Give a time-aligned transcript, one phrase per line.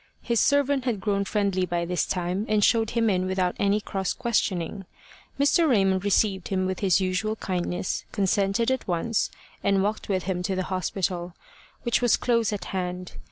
[0.23, 4.13] His servant had grown friendly by this time, and showed him in without any cross
[4.13, 4.85] questioning.
[5.39, 5.69] Mr.
[5.69, 9.29] Raymond received him with his usual kindness, consented at once,
[9.63, 11.35] and walked with him to the Hospital,
[11.83, 13.13] which was close at hand.